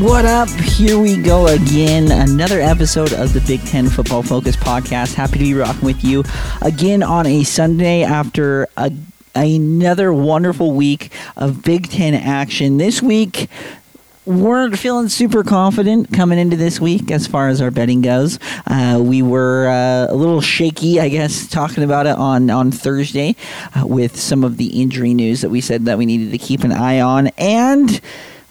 [0.00, 0.48] What up?
[0.48, 2.12] Here we go again.
[2.12, 5.14] Another episode of the Big Ten Football Focus podcast.
[5.14, 6.22] Happy to be rocking with you
[6.62, 8.92] again on a Sunday after a,
[9.34, 12.76] another wonderful week of Big Ten action.
[12.76, 13.50] This week,
[14.24, 18.38] weren't feeling super confident coming into this week as far as our betting goes.
[18.68, 23.34] Uh, we were uh, a little shaky, I guess, talking about it on on Thursday
[23.74, 26.62] uh, with some of the injury news that we said that we needed to keep
[26.62, 28.00] an eye on, and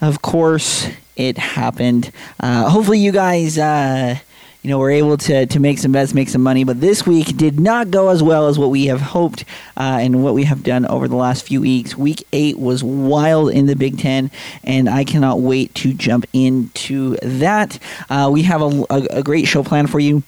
[0.02, 2.11] of course, it happened.
[2.39, 4.17] Uh, hopefully, you guys uh,
[4.67, 6.65] you know, we're able to, to make some bets, make some money.
[6.65, 9.45] But this week did not go as well as what we have hoped
[9.77, 11.95] uh, and what we have done over the last few weeks.
[11.95, 14.29] Week eight was wild in the Big Ten,
[14.65, 17.79] and I cannot wait to jump into that.
[18.09, 20.23] Uh, we have a, a, a great show planned for you.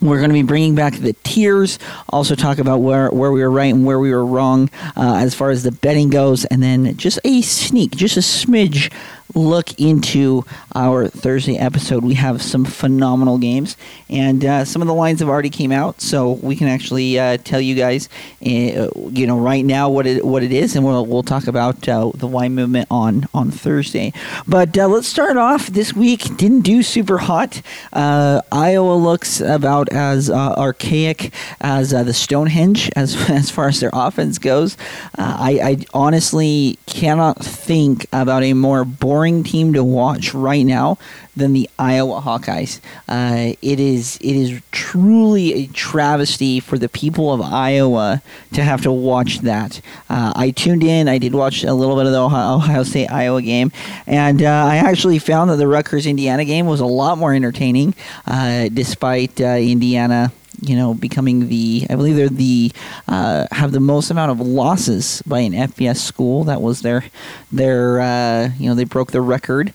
[0.00, 3.50] We're going to be bringing back the tiers, also talk about where, where we were
[3.50, 6.96] right and where we were wrong uh, as far as the betting goes, and then
[6.96, 8.90] just a sneak, just a smidge
[9.34, 10.44] look into
[10.74, 12.04] our Thursday episode.
[12.04, 13.76] We have some phenomenal games,
[14.08, 17.38] and uh, some of the lines have already came out, so we can actually uh,
[17.38, 18.08] tell you guys,
[18.44, 21.88] uh, you know, right now what it what it is, and we'll we'll talk about
[21.88, 24.12] uh, the Y movement on on Thursday.
[24.46, 26.36] But uh, let's start off this week.
[26.36, 27.62] Didn't do super hot.
[27.92, 34.38] Uh, Iowa looks about as archaic as the Stonehenge as as far as their offense
[34.38, 34.76] goes.
[35.16, 40.96] I, I honestly cannot think about a more boring boring team to watch right now
[41.36, 42.80] than the Iowa Hawkeyes.
[43.06, 48.22] Uh, it is it is truly a travesty for the people of Iowa
[48.54, 49.82] to have to watch that.
[50.08, 51.06] Uh, I tuned in.
[51.06, 53.72] I did watch a little bit of the Ohio, Ohio State Iowa game,
[54.06, 57.94] and uh, I actually found that the Rutgers Indiana game was a lot more entertaining,
[58.26, 62.72] uh, despite uh, Indiana you know, becoming the I believe they're the
[63.08, 66.44] uh, have the most amount of losses by an FBS school.
[66.44, 67.04] That was their
[67.50, 69.72] their uh, you know they broke the record.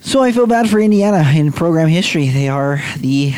[0.00, 2.28] So I feel bad for Indiana in program history.
[2.28, 3.34] They are the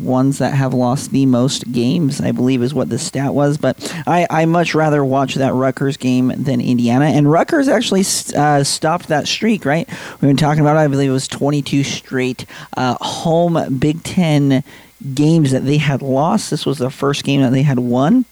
[0.00, 3.58] ones that have lost the most games, I believe, is what the stat was.
[3.58, 7.04] But I, I much rather watch that Rutgers game than Indiana.
[7.06, 9.86] And Rutgers actually uh, stopped that streak, right?
[10.12, 12.46] We've been talking about, it, I believe it was 22 straight
[12.76, 14.64] uh, home Big Ten
[15.14, 16.50] games that they had lost.
[16.50, 18.24] This was the first game that they had won.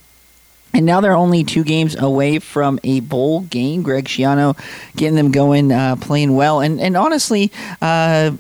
[0.75, 3.83] And now they're only two games away from a bowl game.
[3.83, 4.59] Greg Schiano
[4.95, 6.61] getting them going, uh, playing well.
[6.61, 7.51] And, and honestly,
[7.81, 8.33] uh,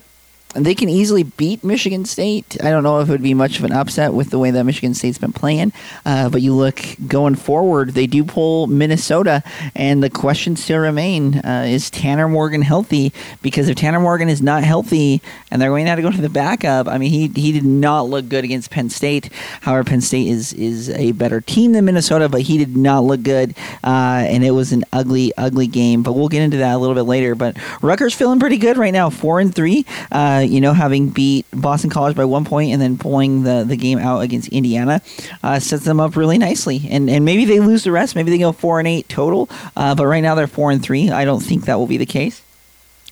[0.56, 2.56] they can easily beat Michigan State.
[2.62, 4.64] I don't know if it would be much of an upset with the way that
[4.64, 5.72] Michigan State's been playing,
[6.04, 9.42] uh, but you look going forward, they do pull Minnesota,
[9.74, 13.12] and the question still remain: uh, Is Tanner Morgan healthy?
[13.42, 16.20] Because if Tanner Morgan is not healthy, and they're going to have to go to
[16.20, 19.30] the backup, I mean, he he did not look good against Penn State.
[19.60, 23.22] However, Penn State is is a better team than Minnesota, but he did not look
[23.22, 26.02] good, uh, and it was an ugly, ugly game.
[26.02, 27.34] But we'll get into that a little bit later.
[27.34, 29.84] But Rutgers feeling pretty good right now, four and three.
[30.10, 33.76] Uh, you know, having beat Boston College by one point and then pulling the, the
[33.76, 35.02] game out against Indiana
[35.42, 36.86] uh, sets them up really nicely.
[36.88, 38.14] And and maybe they lose the rest.
[38.14, 39.48] Maybe they go four and eight total.
[39.76, 41.10] Uh, but right now they're four and three.
[41.10, 42.42] I don't think that will be the case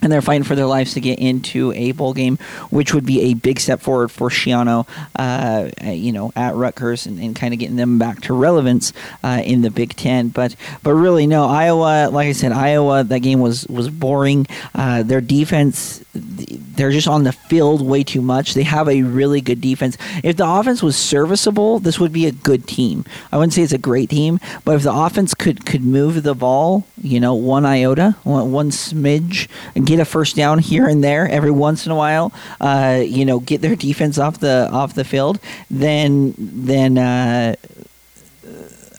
[0.05, 2.39] and they're fighting for their lives to get into a bowl game,
[2.71, 7.19] which would be a big step forward for Schiano, uh, you know, at Rutgers and,
[7.19, 10.29] and kind of getting them back to relevance uh, in the Big Ten.
[10.29, 12.11] But but really, no, Iowa.
[12.11, 13.05] Like I said, Iowa.
[13.05, 14.47] That game was was boring.
[14.75, 18.55] Uh, their defense, they're just on the field way too much.
[18.55, 19.97] They have a really good defense.
[20.23, 23.05] If the offense was serviceable, this would be a good team.
[23.33, 26.35] I wouldn't say it's a great team, but if the offense could could move the
[26.35, 31.05] ball, you know, one iota, one, one smidge, and get a first down here and
[31.05, 32.33] there every once in a while,
[32.63, 35.39] uh, you know, get their defense off the off the field,
[35.71, 37.55] then then uh,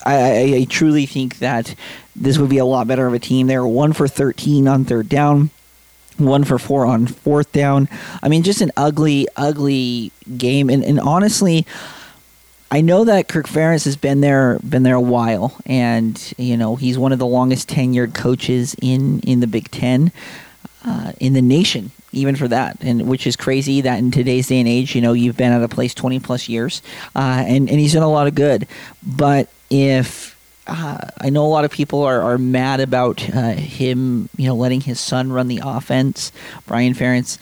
[0.05, 1.73] I, I, truly think that
[2.15, 3.47] this would be a lot better of a team.
[3.47, 5.49] They're one for thirteen on third down.
[6.17, 7.89] One for four on fourth down.
[8.23, 10.69] I mean, just an ugly, ugly game.
[10.69, 11.65] And, and honestly,
[12.71, 16.75] I know that Kirk Ferentz has been there been there a while, and you know
[16.75, 20.11] he's one of the longest tenured coaches in in the Big Ten
[20.85, 24.59] uh, in the nation, even for that, and which is crazy that in today's day
[24.59, 26.81] and age, you know, you've been at a place 20 plus years,
[27.15, 28.67] uh, and and he's done a lot of good.
[29.05, 30.35] But if
[30.67, 34.55] uh, I know a lot of people are, are mad about uh, him, you know,
[34.55, 36.31] letting his son run the offense,
[36.65, 37.37] Brian Ferentz.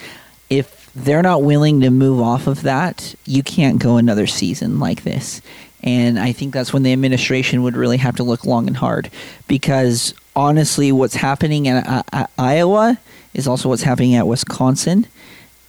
[0.49, 5.03] If they're not willing to move off of that, you can't go another season like
[5.03, 5.41] this.
[5.83, 9.09] And I think that's when the administration would really have to look long and hard
[9.47, 12.97] because honestly, what's happening in uh, Iowa
[13.33, 15.07] is also what's happening at Wisconsin.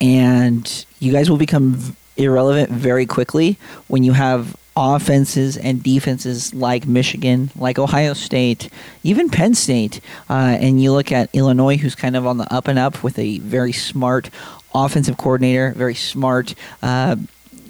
[0.00, 6.86] And you guys will become irrelevant very quickly when you have offenses and defenses like
[6.86, 8.68] Michigan, like Ohio State,
[9.02, 12.66] even Penn State, uh, and you look at Illinois, who's kind of on the up
[12.68, 14.30] and up with a very smart
[14.74, 17.16] offensive coordinator, very smart, uh,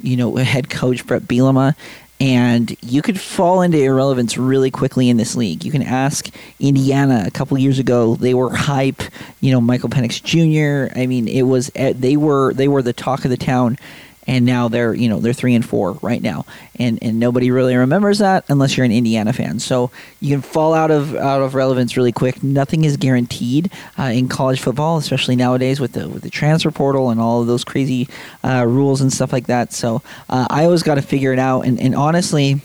[0.02, 1.74] you know, head coach Bret Bielema.
[2.20, 5.64] And you could fall into irrelevance really quickly in this league.
[5.64, 6.28] You can ask
[6.60, 9.02] Indiana a couple years ago; they were hype.
[9.40, 10.96] You know, Michael Penix Jr.
[10.98, 13.78] I mean, it was eh, they were they were the talk of the town
[14.26, 16.46] and now they're you know they're three and four right now,
[16.78, 19.58] and and nobody really remembers that unless you're an Indiana fan.
[19.58, 19.90] So
[20.20, 22.42] you can fall out of out of relevance really quick.
[22.42, 27.10] Nothing is guaranteed uh, in college football, especially nowadays with the with the transfer portal
[27.10, 28.08] and all of those crazy
[28.42, 29.72] uh, rules and stuff like that.
[29.72, 32.60] So uh, I always got to figure it out, and and honestly.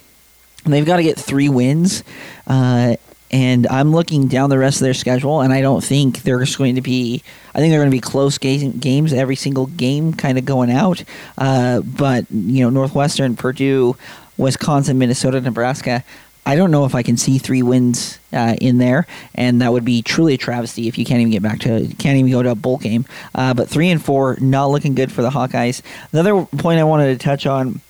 [0.65, 2.03] They've got to get three wins,
[2.45, 2.97] uh,
[3.31, 6.75] and I'm looking down the rest of their schedule, and I don't think there's going
[6.75, 7.23] to be.
[7.53, 10.71] I think they're going to be close game, games every single game, kind of going
[10.71, 11.03] out.
[11.37, 13.95] Uh, but you know, Northwestern, Purdue,
[14.37, 16.03] Wisconsin, Minnesota, Nebraska.
[16.45, 19.05] I don't know if I can see three wins uh, in there,
[19.35, 22.17] and that would be truly a travesty if you can't even get back to can't
[22.17, 23.05] even go to a bowl game.
[23.35, 25.83] Uh, but three and four, not looking good for the Hawkeyes.
[26.11, 27.81] Another point I wanted to touch on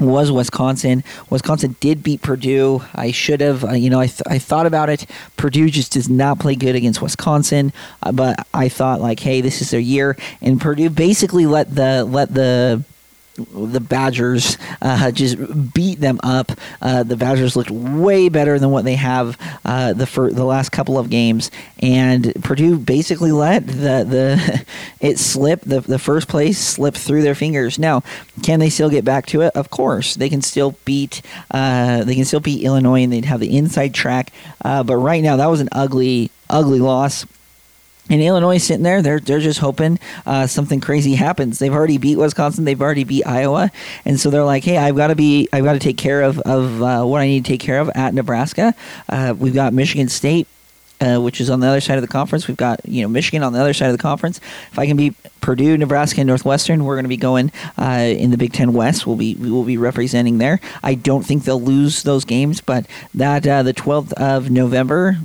[0.00, 1.04] was Wisconsin.
[1.30, 2.82] Wisconsin did beat Purdue.
[2.94, 5.06] I should have, uh, you know, I, th- I thought about it.
[5.36, 7.72] Purdue just does not play good against Wisconsin,
[8.02, 12.04] uh, but I thought like, hey, this is their year, and Purdue basically let the
[12.04, 12.82] let the
[13.36, 16.52] the Badgers uh, just beat them up.
[16.80, 20.70] Uh, the Badgers looked way better than what they have uh, the fir- the last
[20.70, 21.50] couple of games,
[21.80, 24.66] and Purdue basically let the the
[25.00, 27.78] it slip the the first place slip through their fingers.
[27.78, 28.02] Now,
[28.42, 29.56] can they still get back to it?
[29.56, 33.40] Of course, they can still beat uh, they can still beat Illinois, and they'd have
[33.40, 34.32] the inside track.
[34.64, 37.26] Uh, but right now, that was an ugly ugly loss.
[38.10, 41.58] And Illinois sitting there, they're they're just hoping uh, something crazy happens.
[41.58, 43.70] They've already beat Wisconsin, they've already beat Iowa,
[44.04, 46.40] and so they're like, "Hey, I've got to be, I've got to take care of
[46.40, 48.74] of uh, what I need to take care of at Nebraska."
[49.08, 50.48] Uh, we've got Michigan State,
[51.00, 52.48] uh, which is on the other side of the conference.
[52.48, 54.38] We've got you know Michigan on the other side of the conference.
[54.72, 58.30] If I can beat Purdue, Nebraska, and Northwestern, we're going to be going uh, in
[58.30, 59.06] the Big Ten West.
[59.06, 60.60] We'll be we will be representing there.
[60.82, 65.18] I don't think they'll lose those games, but that uh, the 12th of November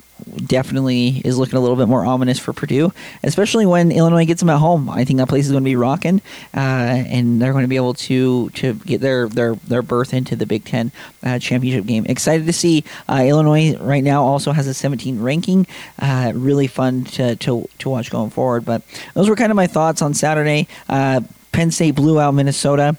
[0.46, 2.92] definitely is looking a little bit more ominous for Purdue,
[3.24, 4.90] especially when Illinois gets them at home.
[4.90, 6.22] I think that place is going to be rocking,
[6.56, 10.36] uh, and they're going to be able to to get their their their berth into
[10.36, 10.92] the Big Ten
[11.24, 12.06] uh, championship game.
[12.06, 15.68] Excited to see uh, Illinois right now also has a 17 ranking.
[16.00, 18.66] Uh, really fun to, to to watch going forward.
[18.66, 18.82] But
[19.14, 20.68] those were kind of my thoughts on Saturday.
[20.90, 21.22] Uh,
[21.52, 22.98] Penn State blew out Minnesota.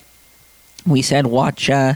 [0.87, 1.95] We said watch uh,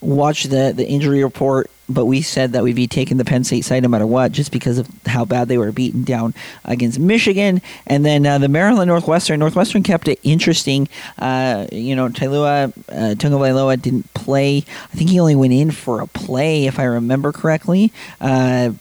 [0.00, 3.64] watch the the injury report but we said that we'd be taking the Penn State
[3.64, 6.34] side no matter what, just because of how bad they were beaten down
[6.64, 7.62] against Michigan.
[7.86, 9.40] And then uh, the Maryland Northwestern.
[9.40, 10.88] Northwestern kept it interesting.
[11.18, 14.58] Uh, you know, Taulia uh, Tagovailoa didn't play.
[14.58, 17.92] I think he only went in for a play, if I remember correctly.
[18.20, 18.72] Uh,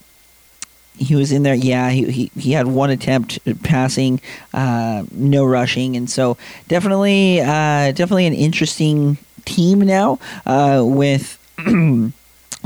[0.98, 1.56] he was in there.
[1.56, 4.22] Yeah, he, he, he had one attempt passing,
[4.54, 6.38] uh, no rushing, and so
[6.68, 11.38] definitely uh, definitely an interesting team now uh, with.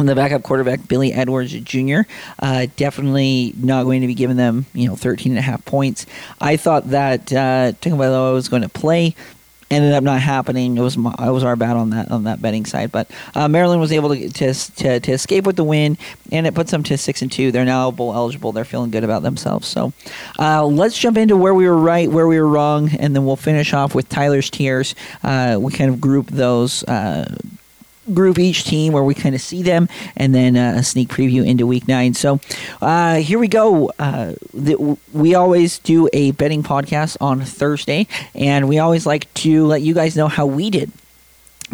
[0.06, 2.02] the backup quarterback Billy Edwards Jr.
[2.40, 6.06] Uh, definitely not going to be giving them you know 13 and a half points.
[6.40, 9.16] I thought that uh, Tagovailoa was going to play.
[9.72, 10.76] Ended up not happening.
[10.78, 13.48] It was my, it was our bad on that on that betting side, but uh,
[13.48, 15.96] Maryland was able to, to, to to escape with the win,
[16.32, 17.52] and it puts them to six and two.
[17.52, 18.52] They're now bowl eligible.
[18.52, 19.68] They're feeling good about themselves.
[19.68, 19.94] So
[20.40, 23.36] uh, let's jump into where we were right, where we were wrong, and then we'll
[23.36, 24.96] finish off with Tyler's tiers.
[25.22, 27.36] Uh, we kind of group those uh,
[28.14, 31.46] group each team where we kind of see them, and then uh, a sneak preview
[31.46, 32.14] into Week Nine.
[32.14, 32.40] So
[32.82, 33.92] uh, here we go.
[34.00, 39.66] Uh, the, we always do a betting podcast on Thursday, and we always like to
[39.66, 40.92] let you guys know how we did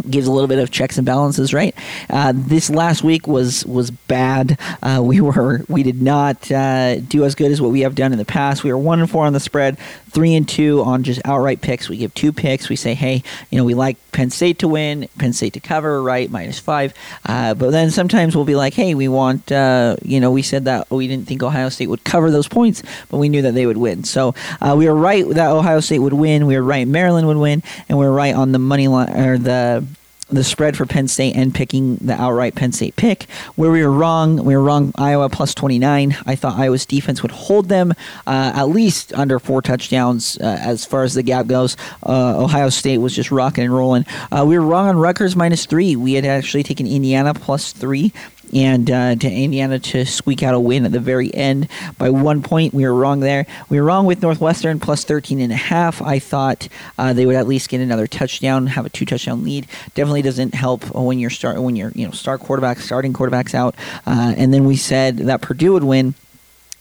[0.10, 1.76] gives a little bit of checks and balances, right?
[2.10, 4.60] Uh, this last week was was bad.
[4.82, 8.12] Uh, we were we did not uh, do as good as what we have done
[8.12, 8.64] in the past.
[8.64, 9.78] We were one and four on the spread,
[10.16, 11.90] three and two on just outright picks.
[11.90, 12.70] We give two picks.
[12.70, 16.02] We say, hey, you know, we like Penn State to win, Penn State to cover,
[16.02, 16.32] right?
[16.32, 16.94] Minus five.
[17.26, 20.66] Uh, but then sometimes we'll be like, hey, we want, uh, you know, we said
[20.66, 23.66] that we didn't think Ohio State would cover those points, but we knew that they
[23.66, 24.06] would win.
[24.06, 26.48] So uh, we were right that Ohio State would win.
[26.48, 29.38] We were right Maryland would win, and we were right on the money line or
[29.38, 29.86] the
[30.30, 33.30] the spread for Penn State and picking the outright Penn State pick.
[33.56, 34.92] Where we were wrong, we were wrong.
[34.96, 36.18] Iowa plus 29.
[36.26, 37.94] I thought Iowa's defense would hold them
[38.26, 41.78] uh, at least under four touchdowns uh, as far as the gap goes.
[42.04, 44.06] Uh, Ohio State was just rocking and rolling.
[44.32, 45.96] Uh, we were wrong on Rutgers minus three.
[45.96, 48.12] We had actually taken Indiana plus three.
[48.54, 52.42] And uh, to Indiana to squeak out a win at the very end by one
[52.42, 52.74] point.
[52.74, 53.46] We were wrong there.
[53.70, 56.02] We were wrong with Northwestern plus 13 and a half.
[56.02, 59.68] I thought uh, they would at least get another touchdown, have a two touchdown lead.
[59.94, 63.76] Definitely doesn't help when you're start when you're you know start quarterback starting quarterbacks out.
[64.06, 66.16] Uh, and then we said that Purdue would win.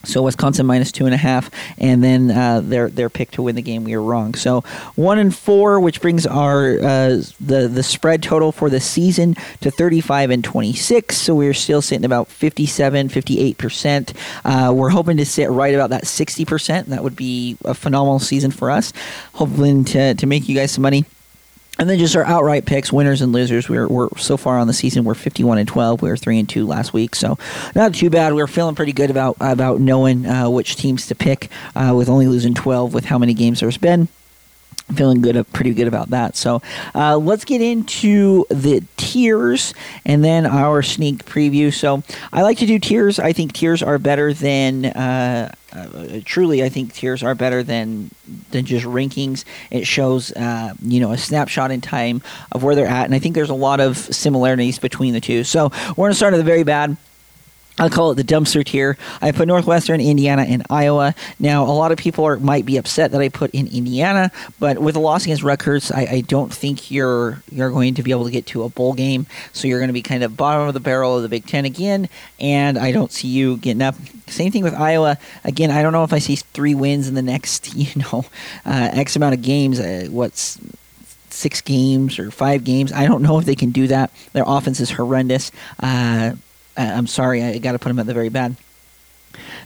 [0.04, 3.56] So Wisconsin minus two and a half, and then uh, their their pick to win
[3.56, 3.84] the game.
[3.84, 4.34] We were wrong.
[4.34, 4.62] So
[4.94, 9.70] one and four, which brings our uh, the the spread total for the season to
[9.70, 11.16] 35 and 26.
[11.16, 14.12] So we're still sitting about 57, 58 percent.
[14.44, 16.88] Uh, we're hoping to sit right about that 60 percent.
[16.88, 18.92] That would be a phenomenal season for us.
[19.34, 21.04] Hoping to to make you guys some money.
[21.78, 23.68] And then just our outright picks, winners and losers.
[23.68, 26.02] We're, we're so far on the season, we're 51 and 12.
[26.02, 27.36] We were 3 and 2 last week, so
[27.74, 28.32] not too bad.
[28.32, 32.08] We are feeling pretty good about about knowing uh, which teams to pick uh, with
[32.08, 34.08] only losing 12 with how many games there's been
[34.94, 36.36] feeling good pretty good about that.
[36.36, 36.60] So
[36.94, 39.74] uh, let's get into the tiers
[40.04, 41.72] and then our sneak preview.
[41.72, 43.18] So i like to do tiers.
[43.18, 48.10] I think tiers are better than uh, uh, truly i think tiers are better than
[48.50, 49.44] than just rankings.
[49.70, 52.22] It shows uh, you know a snapshot in time
[52.52, 55.44] of where they're at and i think there's a lot of similarities between the two.
[55.44, 56.96] So we're to start at the very bad
[57.78, 58.96] I'll call it the dumpster tier.
[59.20, 61.14] I put Northwestern, Indiana, and Iowa.
[61.40, 64.78] Now, a lot of people are, might be upset that I put in Indiana, but
[64.78, 68.26] with a loss against Rutgers, I, I, don't think you're you're going to be able
[68.26, 69.26] to get to a bowl game.
[69.52, 71.64] So you're going to be kind of bottom of the barrel of the Big Ten
[71.64, 73.96] again, and I don't see you getting up.
[74.28, 75.18] Same thing with Iowa.
[75.42, 78.24] Again, I don't know if I see three wins in the next you know
[78.64, 79.80] uh, X amount of games.
[79.80, 80.60] Uh, what's
[81.30, 82.92] six games or five games?
[82.92, 84.12] I don't know if they can do that.
[84.32, 85.50] Their offense is horrendous.
[85.80, 86.34] Uh,
[86.76, 88.56] Uh, I'm sorry, I got to put him at the very bad.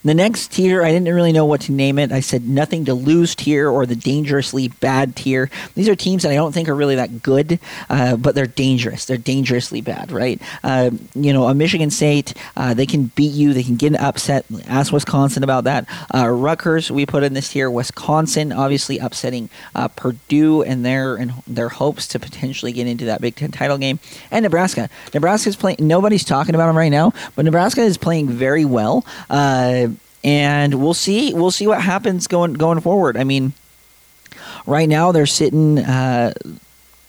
[0.04, 2.12] The next tier, I didn't really know what to name it.
[2.12, 5.50] I said nothing to lose tier or the dangerously bad tier.
[5.74, 7.58] These are teams that I don't think are really that good,
[7.90, 9.04] uh, but they're dangerous.
[9.04, 10.40] They're dangerously bad, right?
[10.62, 13.52] Uh, you know, a Michigan State, uh, they can beat you.
[13.52, 14.44] They can get an upset.
[14.66, 15.86] Ask Wisconsin about that.
[16.14, 17.70] Uh, Rutgers, we put in this tier.
[17.70, 23.20] Wisconsin, obviously upsetting uh, Purdue and their and their hopes to potentially get into that
[23.20, 23.98] Big Ten title game.
[24.30, 24.88] And Nebraska.
[25.12, 25.78] Nebraska's playing.
[25.80, 29.04] Nobody's talking about them right now, but Nebraska is playing very well.
[29.58, 29.88] Uh,
[30.24, 31.34] and we'll see.
[31.34, 33.16] We'll see what happens going going forward.
[33.16, 33.52] I mean,
[34.66, 35.78] right now they're sitting.
[35.78, 36.32] Uh,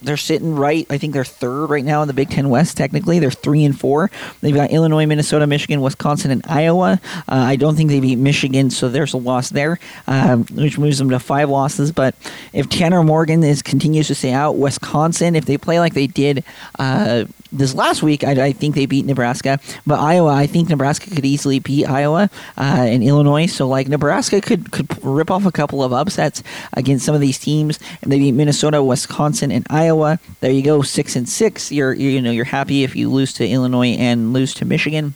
[0.01, 0.85] they're sitting right.
[0.89, 2.77] I think they're third right now in the Big Ten West.
[2.77, 4.09] Technically, they're three and four.
[4.41, 6.99] They've got Illinois, Minnesota, Michigan, Wisconsin, and Iowa.
[7.27, 10.97] Uh, I don't think they beat Michigan, so there's a loss there, um, which moves
[10.99, 11.91] them to five losses.
[11.91, 12.15] But
[12.53, 16.43] if Tanner Morgan is continues to stay out, Wisconsin, if they play like they did
[16.77, 19.59] uh, this last week, I, I, think they beat Nebraska.
[19.85, 23.47] But Iowa, I think Nebraska could easily beat Iowa uh, and Illinois.
[23.47, 27.39] So like Nebraska could could rip off a couple of upsets against some of these
[27.39, 27.79] teams.
[28.01, 29.88] And they beat Minnesota, Wisconsin, and Iowa.
[30.39, 31.71] There you go, six and six.
[31.71, 35.13] You're, you're you know you're happy if you lose to Illinois and lose to Michigan.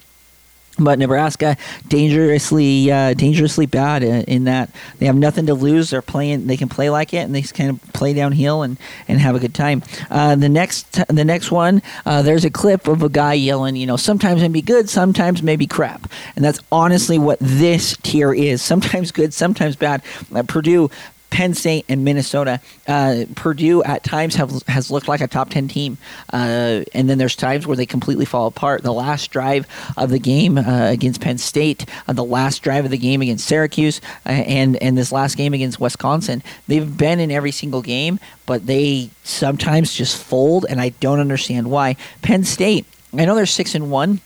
[0.79, 1.55] But Nebraska
[1.87, 5.91] dangerously, uh, dangerously bad in, that they have nothing to lose.
[5.91, 9.19] They're playing; they can play like it, and they kind of play downhill and, and
[9.19, 9.83] have a good time.
[10.09, 13.85] Uh, the next, the next one, uh, there's a clip of a guy yelling, you
[13.85, 18.61] know, sometimes it maybe good, sometimes maybe crap, and that's honestly what this tier is.
[18.73, 20.01] Sometimes good, sometimes bad.
[20.47, 20.89] Purdue
[21.33, 22.61] Penn State and Minnesota.
[22.87, 25.97] Uh, Purdue at times have, has looked like a top 10 team.
[26.31, 28.83] Uh, and then there's times where they completely fall apart.
[28.83, 32.91] The last drive of the game uh, against Penn State, uh, the last drive of
[32.91, 37.31] the game against Syracuse, uh, and, and this last game against Wisconsin, they've been in
[37.31, 41.95] every single game, but they sometimes just fold, and I don't understand why.
[42.21, 44.21] Penn State, I know they're 6 and 1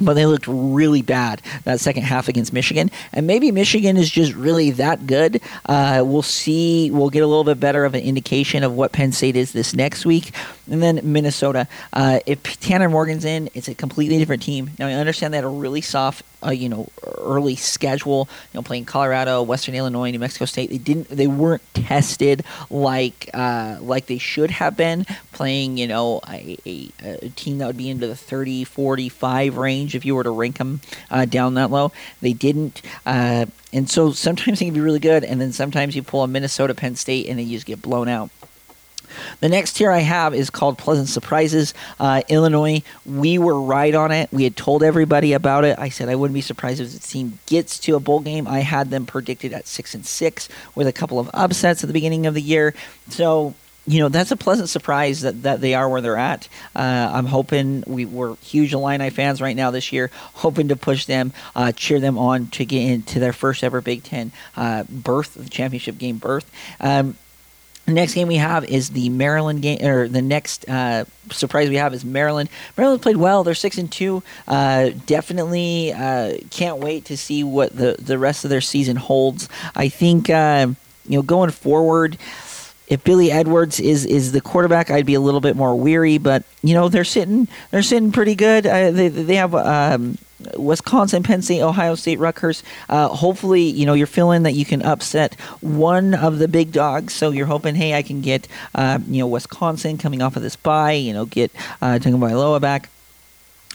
[0.00, 2.90] but they looked really bad that second half against Michigan.
[3.12, 5.40] And maybe Michigan is just really that good.
[5.66, 6.90] Uh, we'll see.
[6.90, 9.74] We'll get a little bit better of an indication of what Penn State is this
[9.74, 10.32] next week.
[10.70, 11.68] And then Minnesota.
[11.92, 14.70] Uh, if Tanner Morgan's in, it's a completely different team.
[14.78, 18.28] Now, I understand they had a really soft uh, you know early schedule.
[18.52, 20.70] You know, playing Colorado, Western Illinois, New Mexico State.
[20.70, 21.08] They didn't.
[21.08, 25.06] They weren't tested like uh, like they should have been.
[25.32, 29.94] Playing you know a, a, a, team that would be into the 30, 45 range
[29.94, 30.80] if you were to rank them
[31.10, 31.92] uh, down that low.
[32.20, 32.82] They didn't.
[33.04, 36.28] Uh, and so sometimes they can be really good, and then sometimes you pull a
[36.28, 38.30] Minnesota, Penn State, and then you just get blown out.
[39.40, 41.74] The next tier I have is called Pleasant Surprises.
[41.98, 44.30] Uh, Illinois, we were right on it.
[44.32, 45.78] We had told everybody about it.
[45.78, 48.46] I said I wouldn't be surprised if the team gets to a bowl game.
[48.46, 51.92] I had them predicted at six and six with a couple of upsets at the
[51.92, 52.74] beginning of the year.
[53.08, 53.54] So
[53.86, 56.48] you know that's a pleasant surprise that, that they are where they're at.
[56.74, 61.04] Uh, I'm hoping we, we're huge Illini fans right now this year, hoping to push
[61.06, 64.84] them, uh, cheer them on to get into their first ever Big Ten uh,
[65.50, 66.50] championship game berth.
[66.80, 67.16] Um,
[67.86, 71.76] The next game we have is the Maryland game, or the next uh, surprise we
[71.76, 72.48] have is Maryland.
[72.78, 74.22] Maryland played well; they're six and two.
[74.48, 79.50] Uh, definitely uh, can't wait to see what the the rest of their season holds.
[79.74, 80.68] I think uh,
[81.06, 82.16] you know going forward.
[82.86, 86.18] If Billy Edwards is, is the quarterback, I'd be a little bit more weary.
[86.18, 88.66] But you know they're sitting they're sitting pretty good.
[88.66, 90.18] Uh, they they have um,
[90.56, 92.62] Wisconsin, Penn State, Ohio State, Rutgers.
[92.88, 97.14] Uh, hopefully, you know, you're feeling that you can upset one of the big dogs.
[97.14, 100.56] So you're hoping, hey, I can get, uh, you know, Wisconsin coming off of this
[100.56, 101.50] bye, you know, get
[101.80, 101.98] uh,
[102.58, 102.90] back.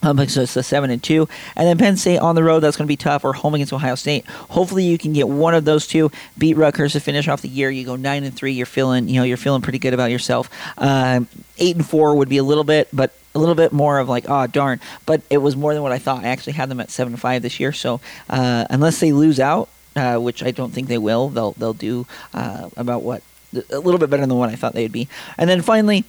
[0.01, 2.61] Um, so it's a seven and two, and then Penn State on the road.
[2.61, 3.23] That's going to be tough.
[3.25, 4.25] Or home against Ohio State.
[4.27, 6.11] Hopefully, you can get one of those two.
[6.37, 7.69] Beat Rutgers to finish off the year.
[7.69, 8.53] You go nine and three.
[8.53, 10.49] You're feeling, you know, you're feeling pretty good about yourself.
[10.77, 11.21] Uh,
[11.57, 14.25] eight and four would be a little bit, but a little bit more of like,
[14.27, 16.23] oh darn, but it was more than what I thought.
[16.23, 19.39] I actually had them at seven and five this year, so uh, unless they lose
[19.39, 23.21] out, uh, which I don't think they will, they'll they'll do uh, about what
[23.53, 25.07] a little bit better than what I thought they'd be.
[25.37, 26.05] And then finally,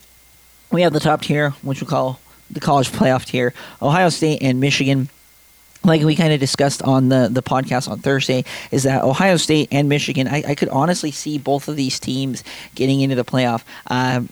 [0.70, 2.20] we have the top tier, which we call
[2.50, 5.09] the college playoff tier: Ohio State and Michigan
[5.83, 9.69] like we kind of discussed on the, the podcast on Thursday, is that Ohio State
[9.73, 13.62] and Michigan, I, I could honestly see both of these teams getting into the playoff.
[13.87, 14.28] Um,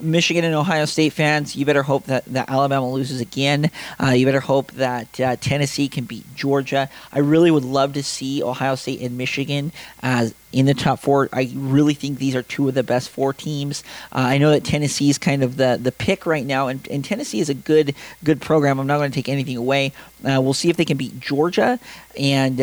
[0.00, 3.70] Michigan and Ohio State fans, you better hope that, that Alabama loses again.
[4.02, 6.88] Uh, you better hope that uh, Tennessee can beat Georgia.
[7.12, 11.28] I really would love to see Ohio State and Michigan as in the top four.
[11.32, 13.84] I really think these are two of the best four teams.
[14.12, 17.04] Uh, I know that Tennessee is kind of the, the pick right now, and, and
[17.04, 18.78] Tennessee is a good good program.
[18.78, 19.92] I'm not going to take anything away.
[20.24, 21.78] Uh, we'll see if they can beat Georgia
[22.18, 22.60] and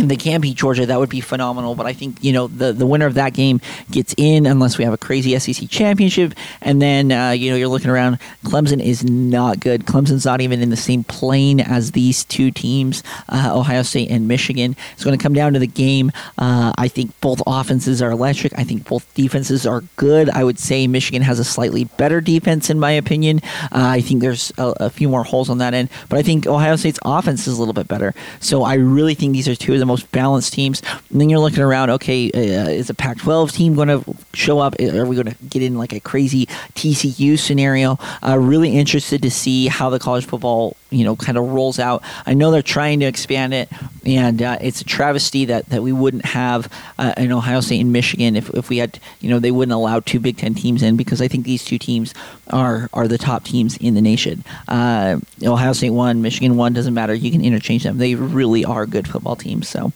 [0.00, 1.74] uh, they can beat Georgia, that would be phenomenal.
[1.74, 4.84] But I think you know the the winner of that game gets in unless we
[4.84, 8.18] have a crazy SEC championship, and then uh, you know you're looking around.
[8.44, 9.86] Clemson is not good.
[9.86, 14.28] Clemson's not even in the same plane as these two teams, uh, Ohio State and
[14.28, 14.76] Michigan.
[14.92, 16.12] It's going to come down to the game.
[16.38, 18.58] Uh, I think both offenses are electric.
[18.58, 20.30] I think both defenses are good.
[20.30, 23.40] I would say Michigan has a slightly better defense, in my opinion.
[23.64, 26.46] Uh, I think there's a, a few more holes on that end, but I think
[26.46, 28.14] Ohio State's offense is a little bit better.
[28.40, 30.82] So I really think these are two of the most balanced teams.
[31.10, 34.60] And then you're looking around, okay, uh, is a Pac 12 team going to show
[34.60, 34.78] up?
[34.80, 37.98] Are we going to get in like a crazy TCU scenario?
[38.26, 42.02] Uh, really interested to see how the college football, you know, kind of rolls out.
[42.26, 43.68] I know they're trying to expand it,
[44.04, 47.92] and uh, it's a travesty that, that we wouldn't have uh, in Ohio State and
[47.92, 50.96] Michigan if, if we had, you know, they wouldn't allow two Big Ten teams in
[50.96, 52.14] because I think these two teams
[52.48, 54.44] are are the top teams in the nation.
[54.68, 57.14] Uh, Ohio State won, Michigan won, doesn't matter.
[57.14, 57.98] You can interchange them.
[57.98, 59.68] They really are good football teams.
[59.68, 59.92] So.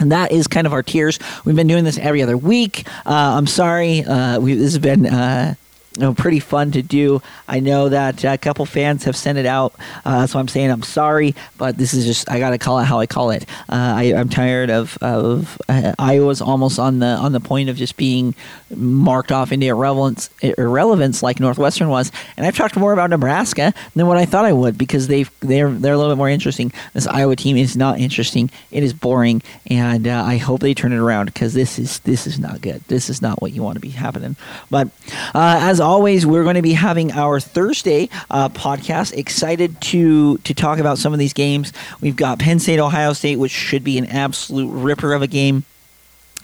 [0.00, 1.20] And that is kind of our tiers.
[1.44, 2.84] We've been doing this every other week.
[3.06, 4.02] Uh, I'm sorry.
[4.02, 5.54] Uh, we, this has been uh,
[5.96, 7.22] you know, pretty fun to do.
[7.46, 10.82] I know that a couple fans have sent it out, uh, so I'm saying I'm
[10.82, 13.44] sorry, but this is just I gotta call it how I call it.
[13.68, 17.76] Uh, I, am tired of of uh, Iowa's almost on the on the point of
[17.76, 18.34] just being
[18.74, 24.06] marked off into irrelevance irrelevance like Northwestern was, and I've talked more about Nebraska than
[24.06, 26.72] what I thought I would because they they're they're a little bit more interesting.
[26.92, 28.50] This Iowa team is not interesting.
[28.70, 32.26] It is boring, and uh, I hope they turn it around because this is this
[32.26, 32.82] is not good.
[32.88, 34.36] This is not what you want to be happening.
[34.70, 34.88] But
[35.34, 39.12] uh, as always, we're going to be having our Thursday uh, podcast.
[39.16, 41.72] Excited to to talk about some of these games.
[42.00, 45.64] We've got Penn State, Ohio State, which should be an absolute ripper of a game.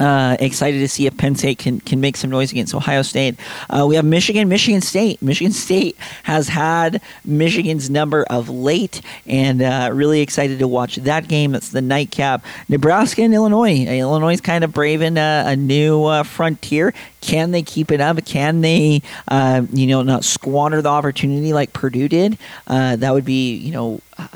[0.01, 3.39] Uh, excited to see if Penn State can, can make some noise against Ohio State.
[3.69, 5.21] Uh, we have Michigan, Michigan State.
[5.21, 11.29] Michigan State has had Michigan's number of late, and uh, really excited to watch that
[11.29, 11.53] game.
[11.53, 12.43] That's the nightcap.
[12.67, 13.85] Nebraska and Illinois.
[13.85, 16.95] Illinois is kind of braving a, a new uh, frontier.
[17.21, 18.25] Can they keep it up?
[18.25, 22.39] Can they, uh, you know, not squander the opportunity like Purdue did?
[22.67, 24.27] Uh, that would be, you know, uh,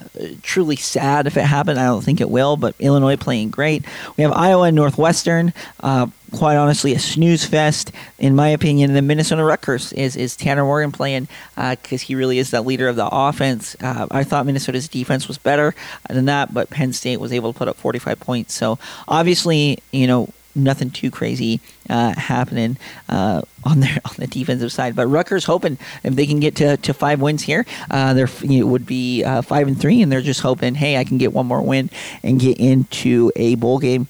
[0.43, 1.79] truly sad if it happened.
[1.79, 3.85] I don't think it will, but Illinois playing great.
[4.17, 5.53] We have Iowa and Northwestern.
[5.81, 8.91] Uh, quite honestly, a snooze fest, in my opinion.
[8.91, 12.67] And the Minnesota Rutgers is, is Tanner Morgan playing because uh, he really is that
[12.67, 13.77] leader of the offense.
[13.81, 15.75] Uh, I thought Minnesota's defense was better
[16.09, 18.55] than that, but Penn State was able to put up 45 points.
[18.55, 22.77] So obviously, you know, nothing too crazy uh, happening
[23.09, 24.97] uh, on their on the defensive side.
[24.97, 28.67] But Rutgers hoping if they can get to, to five wins here, uh, you know,
[28.67, 31.47] would be uh, five and three, and they're just hoping, hey, I can get one
[31.47, 31.91] more win
[32.23, 34.09] and get into a bowl game.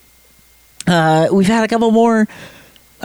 [0.87, 2.29] Uh, we've had a couple more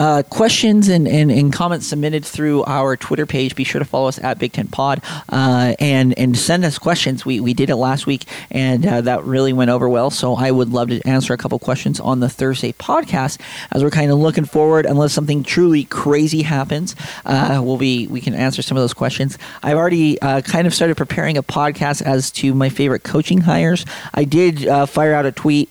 [0.00, 3.54] uh, questions and, and, and, comments submitted through our Twitter page.
[3.54, 7.26] Be sure to follow us at Big Ten Pod uh, and and send us questions.
[7.26, 10.08] We, we did it last week and uh, that really went over well.
[10.08, 13.38] So I would love to answer a couple questions on the Thursday podcast
[13.72, 14.86] as we're kind of looking forward.
[14.86, 19.36] Unless something truly crazy happens, uh, we'll be we can answer some of those questions.
[19.62, 23.84] I've already uh, kind of started preparing a podcast as to my favorite coaching hires.
[24.14, 25.68] I did uh, fire out a tweet.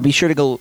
[0.00, 0.60] be sure to go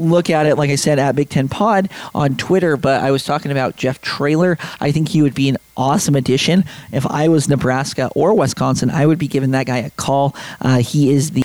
[0.00, 2.76] look at it, like I said, at Big Ten Pod on Twitter.
[2.76, 4.58] But I was talking about Jeff Traylor.
[4.80, 6.64] I think he would be an awesome addition.
[6.92, 10.34] If I was Nebraska or Wisconsin, I would be giving that guy a call.
[10.60, 11.44] Uh, he is the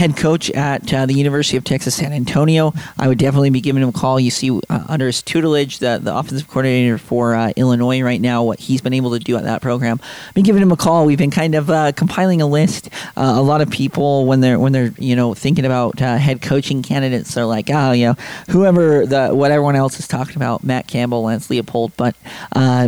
[0.00, 2.72] head coach at uh, the University of Texas San Antonio.
[2.98, 4.18] I would definitely be giving him a call.
[4.18, 8.42] You see, uh, under his tutelage, the, the offensive coordinator for uh, Illinois right now,
[8.42, 10.00] what he's been able to do at that program.
[10.26, 11.04] I've been giving him a call.
[11.04, 12.88] We've been kind of uh, compiling a list.
[13.14, 16.40] Uh, a lot of people, when they're when they're you know thinking about uh, head
[16.40, 18.14] coaching candidates, they're like, oh, you know,
[18.48, 21.92] whoever the what everyone else is talking about, Matt Campbell, Lance Leipold.
[21.98, 22.16] But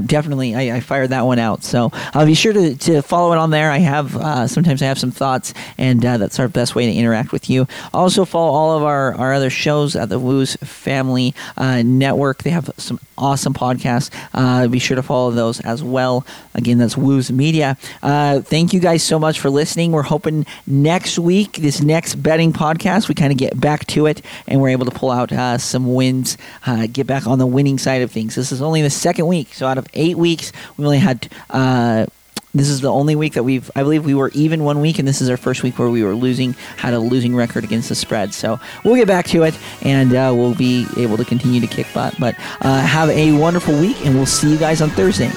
[0.06, 1.62] definitely, I, I, fired that one out.
[1.62, 1.92] So
[2.24, 3.70] be sure to, to follow it on there.
[3.70, 4.12] I have
[4.50, 7.66] sometimes I have some thoughts, and that's our best way to interact with you.
[7.92, 12.42] Also, follow all of our, our other shows at the Woos Family uh, Network.
[12.42, 14.10] They have some awesome podcasts.
[14.32, 16.26] Uh, be sure to follow those as well.
[16.54, 17.76] Again, that's Woos Media.
[18.02, 19.92] Uh, thank you guys so much for listening.
[19.92, 24.22] We're hoping next week, this next betting podcast, we kind of get back to it
[24.46, 26.36] and we're able to pull out uh, some wins,
[26.66, 28.34] uh, get back on the winning side of things.
[28.34, 29.54] This is only the second week.
[29.54, 32.06] So out of eight weeks, we only had uh,
[32.54, 35.08] this is the only week that we've, I believe we were even one week, and
[35.08, 37.94] this is our first week where we were losing, had a losing record against the
[37.94, 38.34] spread.
[38.34, 41.86] So we'll get back to it, and uh, we'll be able to continue to kick
[41.94, 42.14] butt.
[42.18, 45.30] But uh, have a wonderful week, and we'll see you guys on Thursday.